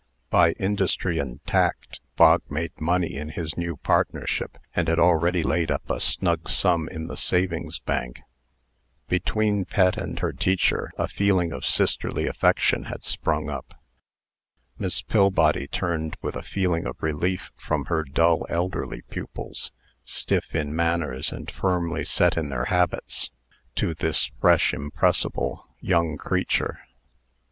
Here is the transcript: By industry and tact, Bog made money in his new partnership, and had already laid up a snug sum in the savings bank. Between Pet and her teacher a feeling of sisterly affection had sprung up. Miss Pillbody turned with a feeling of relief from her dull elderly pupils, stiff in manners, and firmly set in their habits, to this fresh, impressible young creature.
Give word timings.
By 0.31 0.53
industry 0.53 1.19
and 1.19 1.45
tact, 1.45 1.99
Bog 2.15 2.41
made 2.49 2.71
money 2.81 3.13
in 3.13 3.29
his 3.29 3.55
new 3.55 3.77
partnership, 3.77 4.57
and 4.75 4.87
had 4.87 4.97
already 4.97 5.43
laid 5.43 5.69
up 5.69 5.87
a 5.91 5.99
snug 5.99 6.49
sum 6.49 6.89
in 6.89 7.05
the 7.05 7.15
savings 7.15 7.77
bank. 7.77 8.21
Between 9.07 9.63
Pet 9.63 9.97
and 9.97 10.17
her 10.17 10.33
teacher 10.33 10.89
a 10.97 11.07
feeling 11.07 11.51
of 11.51 11.67
sisterly 11.67 12.25
affection 12.25 12.85
had 12.85 13.03
sprung 13.03 13.47
up. 13.47 13.75
Miss 14.79 15.03
Pillbody 15.03 15.67
turned 15.67 16.17
with 16.19 16.35
a 16.35 16.41
feeling 16.41 16.87
of 16.87 16.97
relief 17.03 17.51
from 17.55 17.85
her 17.85 18.03
dull 18.03 18.47
elderly 18.49 19.03
pupils, 19.03 19.71
stiff 20.03 20.55
in 20.55 20.75
manners, 20.75 21.31
and 21.31 21.51
firmly 21.51 22.03
set 22.03 22.37
in 22.37 22.49
their 22.49 22.65
habits, 22.65 23.29
to 23.75 23.93
this 23.93 24.31
fresh, 24.41 24.73
impressible 24.73 25.67
young 25.79 26.17
creature. 26.17 26.79